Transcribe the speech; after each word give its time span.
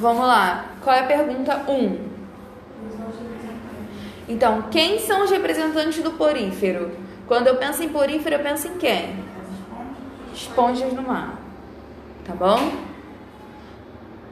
Vamos 0.00 0.26
lá. 0.26 0.64
Qual 0.82 0.96
é 0.96 1.00
a 1.00 1.06
pergunta 1.06 1.62
1? 1.68 1.72
Um? 1.72 1.98
Então, 4.26 4.62
quem 4.70 4.98
são 4.98 5.24
os 5.24 5.30
representantes 5.30 6.02
do 6.02 6.12
porífero? 6.12 6.90
Quando 7.28 7.48
eu 7.48 7.56
penso 7.56 7.82
em 7.82 7.90
porífero, 7.90 8.36
eu 8.36 8.40
penso 8.40 8.66
em 8.66 8.78
quem? 8.78 9.22
Esponjas 10.32 10.94
no 10.94 11.02
mar. 11.02 11.38
Tá 12.24 12.32
bom? 12.32 12.72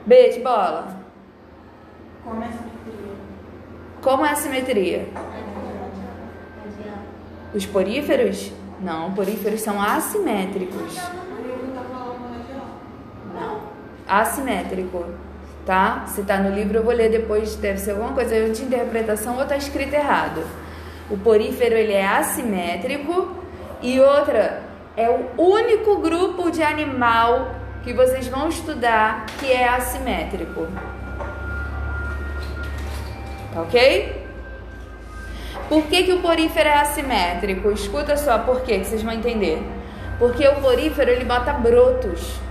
Beijo, 0.07 0.41
bola. 0.41 0.97
Como 2.23 2.43
é 2.43 2.47
a 2.47 2.51
simetria? 2.51 3.13
Como 4.01 4.25
é 4.25 4.31
a 4.31 4.35
simetria? 4.35 5.09
Os 7.53 7.65
poríferos? 7.67 8.51
Não, 8.81 9.13
poríferos 9.13 9.61
são 9.61 9.79
assimétricos. 9.79 10.97
Não. 13.35 13.61
Assimétrico. 14.07 15.28
Tá? 15.69 16.05
Se 16.07 16.23
tá 16.23 16.39
no 16.39 16.49
livro, 16.49 16.79
eu 16.79 16.83
vou 16.83 16.91
ler 16.91 17.11
depois, 17.11 17.55
deve 17.55 17.77
ser 17.77 17.91
alguma 17.91 18.13
coisa 18.13 18.49
de 18.49 18.63
interpretação 18.63 19.37
ou 19.37 19.45
tá 19.45 19.55
escrito 19.55 19.93
errado. 19.93 20.41
O 21.11 21.15
porífero 21.15 21.75
ele 21.75 21.93
é 21.93 22.07
assimétrico 22.07 23.35
e 23.79 23.99
outra 23.99 24.63
é 24.97 25.07
o 25.07 25.29
único 25.37 25.97
grupo 25.97 26.49
de 26.49 26.63
animal 26.63 27.53
que 27.83 27.93
vocês 27.93 28.27
vão 28.27 28.49
estudar 28.49 29.27
que 29.37 29.51
é 29.51 29.69
assimétrico. 29.69 30.65
Tá 33.53 33.61
ok? 33.61 34.25
Por 35.69 35.83
que, 35.83 36.01
que 36.01 36.13
o 36.13 36.19
porífero 36.19 36.67
é 36.67 36.79
assimétrico? 36.79 37.69
Escuta 37.69 38.17
só 38.17 38.39
por 38.39 38.61
quê, 38.61 38.79
que 38.79 38.85
vocês 38.85 39.03
vão 39.03 39.13
entender. 39.13 39.61
Porque 40.17 40.47
o 40.47 40.55
porífero 40.55 41.11
ele 41.11 41.25
bota 41.25 41.53
brotos. 41.53 42.48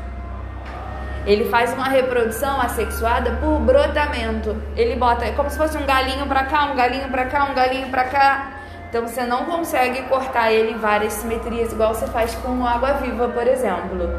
Ele 1.29 1.45
faz 1.51 1.75
uma 1.75 1.85
reprodução 1.85 2.59
assexuada 2.59 3.33
por 3.33 3.61
brotamento. 3.61 4.57
Ele 4.75 4.97
bota 4.97 5.27
é 5.27 5.33
como 5.33 5.51
se 5.51 5.59
fosse 5.59 5.77
um 5.77 5.85
galinho 5.85 6.27
para 6.27 6.45
cá, 6.45 6.73
um 6.73 6.75
galinho 6.75 7.11
para 7.11 7.27
cá, 7.27 7.45
um 7.45 7.55
galinho 7.55 7.91
para 7.91 8.05
cá. 8.05 8.53
Então 8.89 9.07
você 9.07 9.25
não 9.25 9.45
consegue 9.45 10.05
cortar 10.05 10.51
ele 10.51 10.73
em 10.73 10.79
várias 10.79 11.13
simetrias 11.13 11.71
igual 11.71 11.93
você 11.93 12.07
faz 12.07 12.35
com 12.37 12.67
água 12.67 12.95
viva, 12.95 13.29
por 13.29 13.47
exemplo. 13.47 14.11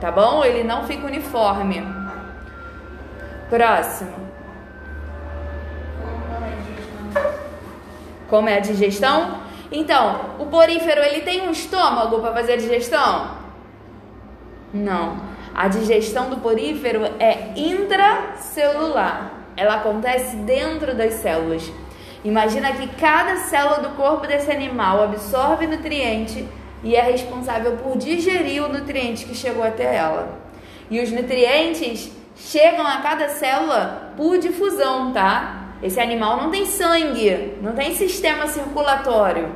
Tá 0.00 0.10
bom? 0.10 0.42
Ele 0.42 0.64
não 0.64 0.84
fica 0.84 1.06
uniforme. 1.06 1.86
Próximo. 3.50 4.16
Como 8.30 8.48
é 8.48 8.56
a 8.56 8.60
digestão? 8.60 9.42
Então, 9.70 10.36
o 10.38 10.46
porífero 10.46 11.02
ele 11.02 11.20
tem 11.20 11.46
um 11.46 11.50
estômago 11.50 12.18
para 12.20 12.32
fazer 12.32 12.54
a 12.54 12.56
digestão? 12.56 13.30
Não. 14.72 15.35
A 15.56 15.68
digestão 15.68 16.28
do 16.28 16.36
porífero 16.36 17.02
é 17.18 17.54
intracelular. 17.56 19.32
Ela 19.56 19.76
acontece 19.76 20.36
dentro 20.36 20.94
das 20.94 21.14
células. 21.14 21.72
Imagina 22.22 22.74
que 22.74 22.86
cada 22.88 23.36
célula 23.36 23.78
do 23.78 23.96
corpo 23.96 24.26
desse 24.26 24.50
animal 24.50 25.02
absorve 25.02 25.66
nutriente 25.66 26.46
e 26.84 26.94
é 26.94 27.00
responsável 27.00 27.78
por 27.78 27.96
digerir 27.96 28.62
o 28.62 28.68
nutriente 28.68 29.24
que 29.24 29.34
chegou 29.34 29.64
até 29.64 29.96
ela. 29.96 30.28
E 30.90 31.00
os 31.00 31.10
nutrientes 31.10 32.12
chegam 32.36 32.86
a 32.86 32.98
cada 32.98 33.30
célula 33.30 34.12
por 34.14 34.36
difusão, 34.36 35.10
tá? 35.10 35.68
Esse 35.82 35.98
animal 35.98 36.36
não 36.36 36.50
tem 36.50 36.66
sangue, 36.66 37.56
não 37.62 37.72
tem 37.72 37.94
sistema 37.94 38.46
circulatório. 38.46 39.50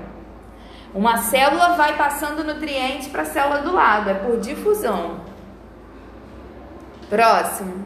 Uma 0.94 1.18
célula 1.18 1.74
vai 1.74 1.94
passando 1.98 2.42
nutrientes 2.42 3.06
para 3.08 3.20
a 3.20 3.26
célula 3.26 3.58
do 3.58 3.74
lado, 3.74 4.08
é 4.08 4.14
por 4.14 4.38
difusão. 4.40 5.28
Próximo. 7.10 7.84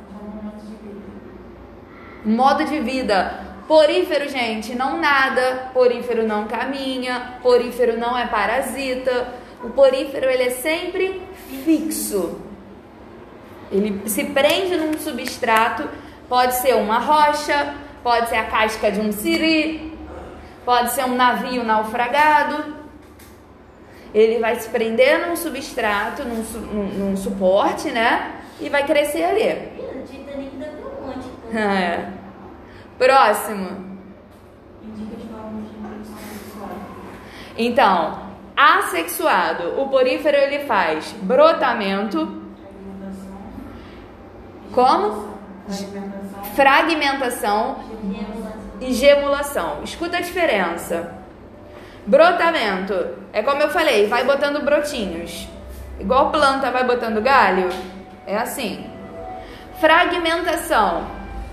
Modo 2.23 2.65
de 2.65 2.79
vida. 2.81 3.41
Porífero, 3.67 4.29
gente, 4.29 4.75
não 4.75 5.01
nada. 5.01 5.71
Porífero 5.73 6.27
não 6.27 6.47
caminha. 6.47 7.39
Porífero 7.43 7.99
não 7.99 8.17
é 8.17 8.27
parasita. 8.27 9.29
O 9.63 9.71
porífero 9.71 10.27
ele 10.27 10.43
é 10.45 10.51
sempre 10.51 11.23
fixo. 11.65 12.39
Ele 13.73 14.07
se 14.07 14.25
prende 14.25 14.77
num 14.77 14.99
substrato. 14.99 15.89
Pode 16.29 16.57
ser 16.57 16.75
uma 16.75 16.99
rocha, 16.99 17.75
pode 18.03 18.29
ser 18.29 18.37
a 18.37 18.45
casca 18.45 18.91
de 18.91 19.01
um 19.01 19.13
siri, 19.13 19.97
pode 20.65 20.93
ser 20.93 21.05
um 21.05 21.15
navio 21.15 21.65
naufragado. 21.65 22.75
Ele 24.13 24.39
vai 24.39 24.57
se 24.57 24.69
prender 24.69 25.27
num 25.27 25.37
substrato, 25.37 26.25
num, 26.25 26.43
num, 26.43 26.85
num 26.85 27.17
suporte, 27.17 27.91
né? 27.91 28.44
E 28.61 28.69
vai 28.69 28.85
crescer 28.85 29.25
ali. 29.25 29.43
É. 31.53 32.09
Próximo. 32.99 33.85
Então, 37.57 38.19
assexuado, 38.57 39.81
o 39.81 39.89
porífero 39.89 40.37
ele 40.37 40.61
faz 40.61 41.13
brotamento. 41.23 42.43
Como? 44.73 45.35
fragmentação 46.55 47.79
e 48.81 48.93
gemulação. 48.93 49.83
Escuta 49.83 50.19
a 50.19 50.21
diferença. 50.21 51.15
Brotamento 52.07 52.95
é 53.33 53.43
como 53.43 53.63
eu 53.63 53.71
falei, 53.71 54.07
vai 54.07 54.25
botando 54.25 54.63
brotinhos. 54.63 55.49
Igual 55.99 56.31
planta 56.31 56.71
vai 56.71 56.85
botando 56.85 57.23
galho, 57.23 57.69
é 58.27 58.37
assim. 58.37 58.85
Fragmentação. 59.81 61.07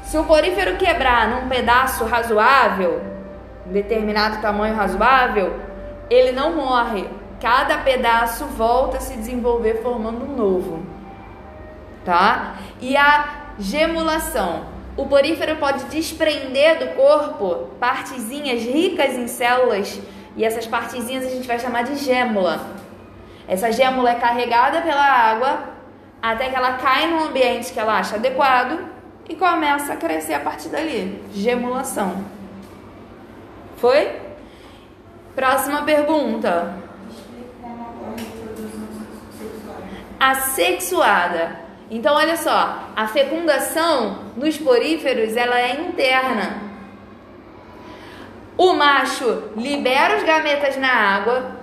Se 0.03 0.17
o 0.17 0.23
porífero 0.23 0.77
quebrar 0.77 1.27
num 1.29 1.47
pedaço 1.47 2.05
razoável, 2.05 3.01
um 3.67 3.71
determinado 3.71 4.41
tamanho 4.41 4.75
razoável, 4.75 5.59
ele 6.09 6.31
não 6.31 6.55
morre. 6.55 7.07
Cada 7.39 7.79
pedaço 7.79 8.45
volta 8.45 8.97
a 8.97 9.01
se 9.01 9.15
desenvolver 9.15 9.81
formando 9.81 10.25
um 10.25 10.35
novo. 10.35 10.85
Tá? 12.03 12.55
E 12.79 12.97
a 12.97 13.53
gemulação 13.59 14.71
o 14.97 15.05
porífero 15.05 15.55
pode 15.55 15.85
desprender 15.85 16.79
do 16.79 16.95
corpo 16.95 17.69
partezinhas 17.79 18.61
ricas 18.61 19.13
em 19.13 19.27
células 19.27 19.99
e 20.35 20.43
essas 20.43 20.67
partezinhas 20.67 21.25
a 21.25 21.29
gente 21.29 21.47
vai 21.47 21.57
chamar 21.59 21.83
de 21.83 21.95
gêmula. 21.95 22.59
Essa 23.47 23.71
gêmula 23.71 24.11
é 24.11 24.15
carregada 24.15 24.81
pela 24.81 25.03
água 25.03 25.70
até 26.21 26.49
que 26.49 26.55
ela 26.55 26.73
cai 26.73 27.07
no 27.07 27.23
ambiente 27.23 27.73
que 27.73 27.79
ela 27.79 27.97
acha 27.97 28.15
adequado 28.15 28.79
e 29.27 29.35
começa 29.35 29.93
a 29.93 29.97
crescer 29.97 30.33
a 30.33 30.39
partir 30.39 30.69
dali. 30.69 31.23
Gemulação. 31.33 32.23
Foi? 33.77 34.19
Próxima 35.33 35.81
pergunta. 35.83 36.75
Asexuada. 40.19 41.59
Então, 41.89 42.15
olha 42.15 42.37
só, 42.37 42.89
a 42.95 43.07
fecundação 43.07 44.25
nos 44.37 44.57
poríferos 44.57 45.35
ela 45.35 45.59
é 45.59 45.81
interna. 45.81 46.61
O 48.55 48.73
macho 48.73 49.51
libera 49.57 50.17
os 50.17 50.23
gametas 50.23 50.77
na 50.77 50.93
água, 50.93 51.59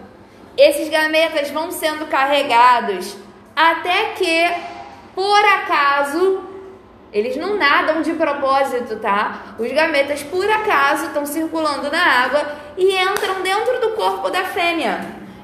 esses 0.57 0.89
gametas 0.89 1.51
vão 1.51 1.71
sendo 1.71 2.07
carregados 2.07 3.17
até 3.59 4.11
que, 4.11 4.51
por 5.15 5.45
acaso, 5.45 6.45
eles 7.13 7.37
não 7.37 7.57
nadam 7.57 8.03
de 8.03 8.13
propósito, 8.13 8.97
tá? 8.97 9.55
Os 9.59 9.73
gametas, 9.73 10.23
por 10.23 10.49
acaso, 10.49 11.07
estão 11.07 11.27
circulando 11.27 11.91
na 11.91 12.03
água 12.25 12.47
e 12.77 12.97
entram 12.97 13.43
dentro 13.43 13.81
do 13.81 13.91
corpo 13.97 14.31
da 14.31 14.45
fêmea, 14.45 15.01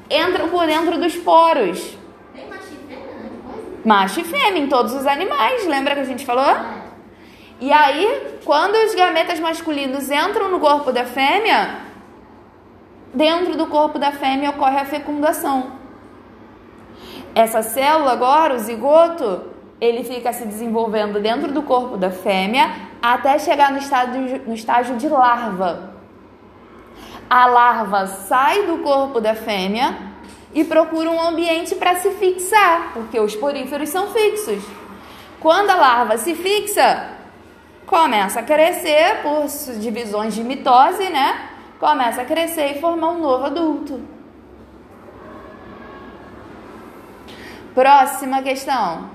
entram 0.09 0.49
por 0.49 0.67
dentro 0.67 0.99
dos 0.99 1.17
poros 1.17 1.99
macho 3.85 4.21
e 4.21 4.25
fêmea 4.25 4.59
em 4.59 4.67
todos 4.67 4.95
os 4.95 5.07
animais, 5.07 5.67
lembra 5.67 5.95
que 5.95 6.01
a 6.01 6.05
gente 6.05 6.25
falou? 6.25 6.56
E 7.61 7.71
aí, 7.73 8.38
quando 8.44 8.75
os 8.75 8.94
gametas 8.94 9.38
masculinos 9.38 10.11
entram 10.11 10.50
no 10.50 10.59
corpo 10.59 10.91
da 10.91 11.05
fêmea, 11.05 11.81
dentro 13.12 13.56
do 13.56 13.67
corpo 13.67 13.99
da 13.99 14.11
fêmea 14.11 14.50
ocorre 14.50 14.79
a 14.79 14.85
fecundação. 14.85 15.84
Essa 17.35 17.63
célula 17.63 18.13
agora, 18.13 18.55
o 18.55 18.59
zigoto, 18.59 19.43
ele 19.81 20.05
fica 20.05 20.33
se 20.33 20.47
desenvolvendo 20.47 21.21
dentro 21.21 21.51
do 21.51 21.63
corpo 21.63 21.97
da 21.97 22.11
fêmea 22.11 22.71
até 23.03 23.39
chegar 23.39 23.73
no 23.73 23.79
estágio, 23.79 24.43
no 24.47 24.55
estágio 24.55 24.97
de 24.97 25.09
larva. 25.09 25.95
A 27.29 27.47
larva 27.47 28.07
sai 28.07 28.67
do 28.67 28.79
corpo 28.79 29.21
da 29.21 29.35
fêmea 29.35 29.97
e 30.55 30.63
procura 30.65 31.11
um 31.11 31.21
ambiente 31.21 31.75
para 31.75 31.97
se 31.97 32.11
fixar, 32.13 32.93
porque 32.95 33.19
os 33.19 33.35
poríferos 33.35 33.89
são 33.89 34.09
fixos. 34.13 34.63
Quando 35.41 35.71
a 35.71 35.75
larva 35.75 36.17
se 36.17 36.35
fixa, 36.37 37.11
começa 37.85 38.41
a 38.41 38.43
crescer 38.45 39.23
por 39.23 39.47
divisões 39.79 40.35
de 40.35 40.45
mitose, 40.45 41.11
né? 41.11 41.51
Começa 41.81 42.23
a 42.23 42.25
crescer 42.25 42.77
e 42.77 42.81
formar 42.81 43.11
um 43.11 43.21
novo 43.21 43.47
adulto. 43.47 44.13
Próxima 47.75 48.41
questão. 48.43 49.11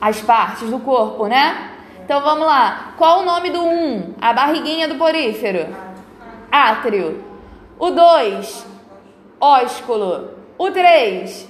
As 0.00 0.20
partes 0.20 0.70
do 0.70 0.78
corpo, 0.78 1.26
né? 1.26 1.72
Então 2.04 2.20
vamos 2.20 2.46
lá. 2.46 2.94
Qual 2.96 3.20
o 3.20 3.24
nome 3.24 3.50
do 3.50 3.62
1? 3.62 3.66
Um? 3.66 4.14
A 4.20 4.32
barriguinha 4.32 4.86
do 4.86 4.96
porífero. 4.96 5.74
Átrio. 6.52 7.24
O 7.78 7.90
2, 7.90 8.66
ósculo. 9.40 10.30
O 10.58 10.70
3, 10.70 11.48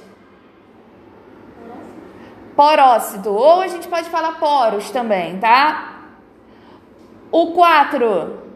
porócito. 2.55 3.31
Ou 3.31 3.63
a 3.63 3.69
gente 3.69 3.89
pode 3.89 4.11
falar 4.11 4.33
poros 4.33 4.91
também, 4.91 5.39
tá? 5.39 5.95
O 7.31 7.53
4, 7.53 8.48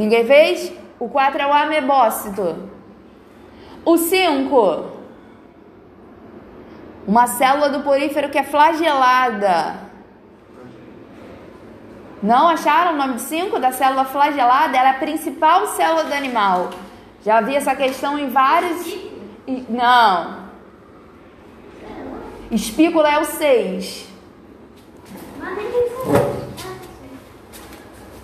ninguém 0.00 0.24
fez? 0.26 0.72
O 0.98 1.08
4 1.08 1.42
é 1.42 1.46
o 1.46 1.52
amebócito. 1.52 2.70
O 3.84 3.96
5, 3.96 4.86
uma 7.06 7.26
célula 7.26 7.68
do 7.68 7.80
porífero 7.82 8.30
que 8.30 8.38
é 8.38 8.42
flagelada. 8.42 9.88
Não 12.22 12.48
acharam 12.48 12.92
o 12.92 12.96
nome 12.96 13.14
de 13.14 13.22
5 13.22 13.58
da 13.58 13.72
célula 13.72 14.04
flagelada? 14.04 14.76
Ela 14.76 14.88
é 14.88 14.90
a 14.92 14.98
principal 14.98 15.66
célula 15.68 16.04
do 16.04 16.12
animal. 16.12 16.70
Já 17.24 17.40
vi 17.40 17.54
essa 17.54 17.74
questão 17.74 18.18
em 18.18 18.28
vários. 18.28 18.94
Não. 19.68 20.50
Espícula 22.50 23.10
é 23.10 23.18
o 23.18 23.24
6. 23.24 24.06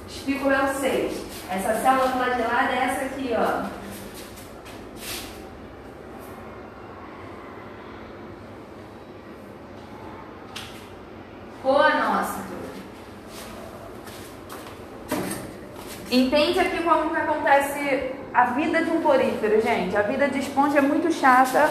Espícula 0.08 0.54
é 0.54 0.64
o 0.64 0.74
6. 0.74 1.25
Essa 1.50 1.74
célula 1.80 2.08
flagelada 2.10 2.72
é 2.72 2.84
essa 2.84 3.04
aqui, 3.04 3.34
ó. 3.36 3.66
Coanócito. 11.62 12.56
Entende 16.10 16.60
aqui 16.60 16.82
como 16.82 17.10
que 17.10 17.16
acontece 17.16 18.12
a 18.32 18.44
vida 18.46 18.84
de 18.84 18.90
um 18.90 19.00
porífero, 19.00 19.60
gente. 19.60 19.96
A 19.96 20.02
vida 20.02 20.28
de 20.28 20.38
esponja 20.40 20.78
é 20.78 20.82
muito 20.82 21.12
chata 21.12 21.70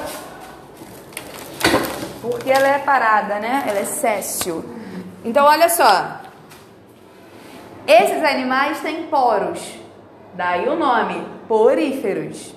porque 2.22 2.50
ela 2.50 2.68
é 2.68 2.80
parada, 2.80 3.40
né? 3.40 3.64
Ela 3.68 3.80
é 3.80 3.86
céssio. 3.86 4.66
Então, 5.24 5.46
olha 5.46 5.70
só. 5.70 6.25
Esses 7.88 8.24
animais 8.24 8.82
têm 8.82 9.04
poros. 9.04 9.76
Daí 10.34 10.68
o 10.68 10.76
nome, 10.76 11.24
poríferos. 11.48 12.54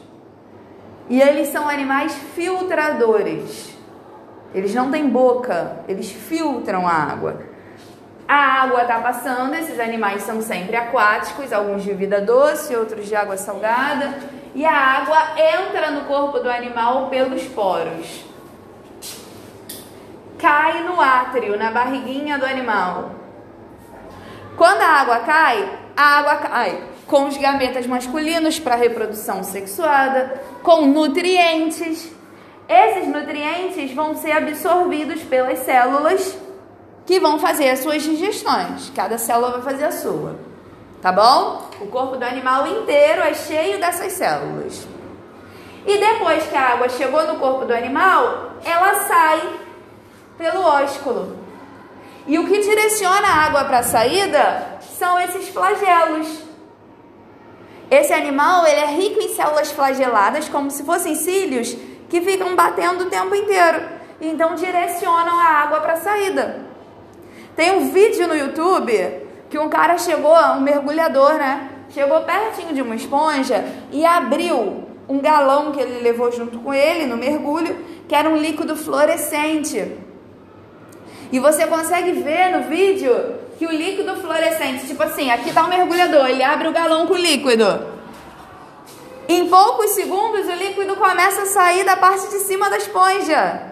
E 1.09 1.21
eles 1.21 1.49
são 1.49 1.69
animais 1.69 2.15
filtradores. 2.35 3.77
Eles 4.55 4.75
não 4.75 4.91
têm 4.91 5.09
boca, 5.09 5.81
eles 5.87 6.11
filtram 6.11 6.89
a 6.89 6.93
água. 6.93 7.43
A 8.27 8.63
água 8.63 8.83
está 8.83 8.99
passando, 9.01 9.55
esses 9.55 9.79
animais 9.79 10.23
são 10.23 10.41
sempre 10.41 10.77
aquáticos, 10.77 11.53
alguns 11.53 11.83
de 11.83 11.93
vida 11.93 12.21
doce, 12.21 12.75
outros 12.75 13.07
de 13.07 13.15
água 13.15 13.37
salgada, 13.37 14.19
e 14.55 14.65
a 14.65 14.75
água 14.75 15.19
entra 15.37 15.91
no 15.91 16.07
corpo 16.07 16.39
do 16.39 16.51
animal 16.51 17.09
pelos 17.09 17.43
poros. 17.45 18.25
Cai 20.39 20.83
no 20.85 21.01
átrio, 21.01 21.59
na 21.59 21.71
barriguinha 21.71 22.39
do 22.39 22.47
animal. 22.47 23.18
Quando 24.59 24.81
a 24.81 24.89
água 24.89 25.19
cai, 25.21 25.79
a 25.97 26.19
água 26.19 26.35
cai 26.35 26.83
com 27.07 27.29
os 27.29 27.37
gametas 27.37 27.87
masculinos 27.87 28.59
para 28.59 28.75
reprodução 28.75 29.45
sexuada, 29.45 30.43
com 30.65 30.85
nutrientes. 30.85 32.11
Esses 32.69 33.07
nutrientes 33.07 33.95
vão 33.95 34.17
ser 34.17 34.33
absorvidos 34.33 35.23
pelas 35.23 35.61
células 35.61 36.37
que 37.07 37.21
vão 37.21 37.39
fazer 37.39 37.71
as 37.71 37.79
suas 37.79 38.03
digestões. 38.03 38.91
Cada 38.97 39.17
célula 39.17 39.53
vai 39.53 39.63
fazer 39.63 39.85
a 39.85 39.93
sua. 39.93 40.37
Tá 41.01 41.13
bom? 41.13 41.71
O 41.81 41.87
corpo 41.87 42.17
do 42.17 42.25
animal 42.25 42.67
inteiro 42.67 43.23
é 43.23 43.35
cheio 43.35 43.79
dessas 43.79 44.13
células. 44.13 44.87
E 45.87 45.99
depois 45.99 46.45
que 46.49 46.57
a 46.57 46.73
água 46.73 46.89
chegou 46.89 47.25
no 47.29 47.39
corpo 47.39 47.65
do 47.65 47.73
animal, 47.73 48.55
ela 48.65 49.07
sai 49.07 49.41
pelo 50.37 50.61
ósculo. 50.63 51.48
E 52.29 52.39
o 52.39 52.47
que 52.47 52.61
direciona 52.61 53.27
a 53.27 53.47
água 53.47 53.65
para 53.65 53.79
a 53.79 53.83
saída 53.83 54.79
são 54.99 55.19
esses 55.19 55.49
flagelos. 55.49 56.43
Esse 57.91 58.13
animal 58.13 58.67
ele 58.67 58.81
é 58.81 58.87
rico 58.87 59.19
em 59.19 59.35
células 59.35 59.73
flageladas, 59.73 60.47
como 60.47 60.71
se 60.71 60.83
fossem 60.83 61.15
cílios, 61.15 61.75
que 62.11 62.21
ficam 62.21 62.55
batendo 62.55 63.05
o 63.05 63.11
tempo 63.11 63.35
inteiro. 63.35 63.81
Então 64.21 64.55
direcionam 64.55 65.39
a 65.39 65.45
água 65.45 65.81
para 65.81 65.95
a 65.95 66.01
saída. 66.01 66.67
Tem 67.57 67.73
um 67.73 67.91
vídeo 67.91 68.29
no 68.29 68.37
YouTube 68.37 69.27
que 69.49 69.59
um 69.59 69.71
cara 69.71 69.97
chegou, 69.97 70.37
um 70.37 70.61
mergulhador, 70.61 71.33
né? 71.35 71.71
Chegou 71.89 72.21
pertinho 72.21 72.75
de 72.75 72.83
uma 72.83 72.95
esponja 72.95 73.65
e 73.91 74.05
abriu 74.05 74.85
um 75.09 75.19
galão 75.19 75.73
que 75.73 75.81
ele 75.81 76.03
levou 76.03 76.31
junto 76.31 76.59
com 76.59 76.75
ele 76.75 77.07
no 77.07 77.17
mergulho, 77.17 77.75
que 78.07 78.15
era 78.15 78.29
um 78.29 78.37
líquido 78.37 78.77
fluorescente. 78.77 79.97
E 81.31 81.39
você 81.39 81.67
consegue 81.67 82.13
ver 82.13 82.51
no 82.51 82.69
vídeo 82.69 83.35
que 83.59 83.67
o 83.67 83.73
líquido 83.73 84.15
fluorescente, 84.17 84.87
tipo 84.87 85.03
assim, 85.03 85.31
aqui 85.31 85.49
está 85.49 85.65
o 85.65 85.69
mergulhador, 85.69 86.27
ele 86.27 86.43
abre 86.43 86.69
o 86.69 86.73
galão 86.73 87.07
com 87.07 87.15
líquido. 87.15 87.99
Em 89.29 89.47
poucos 89.49 89.91
segundos 89.91 90.47
o 90.47 90.53
líquido 90.53 90.97
começa 90.97 91.43
a 91.43 91.47
sair 91.47 91.85
da 91.85 91.97
parte 91.97 92.29
de 92.29 92.39
cima 92.39 92.71
da 92.71 92.79
esponja. 92.79 93.63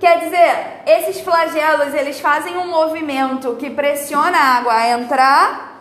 Quer 0.00 0.18
dizer, 0.18 0.82
esses 0.84 1.20
flagelos 1.20 1.94
eles 1.94 2.18
fazem 2.18 2.56
um 2.56 2.66
movimento 2.66 3.54
que 3.54 3.70
pressiona 3.70 4.36
a 4.36 4.56
água 4.56 4.74
a 4.74 4.90
entrar 4.90 5.80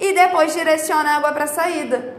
e 0.00 0.12
depois 0.12 0.52
direciona 0.52 1.12
a 1.12 1.16
água 1.18 1.30
para 1.30 1.44
a 1.44 1.46
saída. 1.46 2.16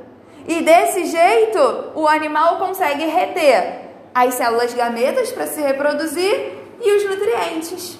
E 0.47 0.61
desse 0.61 1.03
jeito, 1.05 1.91
o 1.95 2.07
animal 2.07 2.59
consegue 2.59 3.05
reter 3.05 3.81
as 4.15 4.35
células 4.35 4.73
gametas 4.73 5.33
para 5.33 5.47
se 5.47 5.59
reproduzir 5.59 6.62
e 6.83 6.97
os 6.97 7.05
nutrientes. 7.05 7.97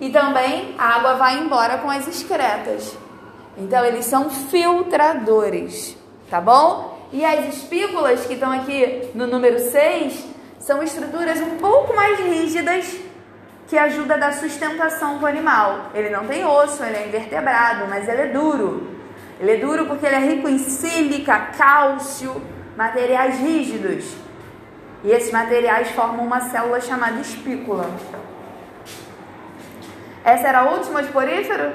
E 0.00 0.10
também 0.10 0.74
a 0.78 0.96
água 0.96 1.14
vai 1.14 1.38
embora 1.38 1.78
com 1.78 1.90
as 1.90 2.08
excretas. 2.08 2.96
Então 3.56 3.84
eles 3.84 4.04
são 4.04 4.28
filtradores, 4.28 5.96
tá 6.30 6.40
bom? 6.40 7.08
E 7.12 7.24
as 7.24 7.54
espículas 7.54 8.26
que 8.26 8.34
estão 8.34 8.50
aqui 8.50 9.10
no 9.14 9.26
número 9.26 9.58
6 9.58 10.24
são 10.58 10.82
estruturas 10.82 11.40
um 11.40 11.56
pouco 11.56 11.94
mais 11.94 12.18
rígidas 12.18 12.96
que 13.68 13.78
ajudam 13.78 14.16
a 14.16 14.20
dar 14.20 14.34
sustentação 14.34 15.18
para 15.18 15.26
o 15.26 15.28
animal. 15.28 15.90
Ele 15.94 16.10
não 16.10 16.26
tem 16.26 16.44
osso, 16.44 16.82
ele 16.84 16.96
é 16.96 17.08
invertebrado, 17.08 17.86
mas 17.88 18.08
ele 18.08 18.22
é 18.22 18.26
duro. 18.26 18.88
Ele 19.40 19.52
é 19.52 19.56
duro 19.56 19.86
porque 19.86 20.06
ele 20.06 20.16
é 20.16 20.18
rico 20.18 20.48
em 20.48 20.58
sílica, 20.58 21.38
cálcio, 21.56 22.42
materiais 22.76 23.38
rígidos. 23.38 24.25
E 25.04 25.10
esses 25.10 25.30
materiais 25.32 25.90
formam 25.90 26.24
uma 26.24 26.40
célula 26.40 26.80
chamada 26.80 27.20
espícula. 27.20 27.88
Essa 30.24 30.48
era 30.48 30.60
a 30.60 30.70
última 30.70 31.02
de 31.02 31.12
porífero? 31.12 31.72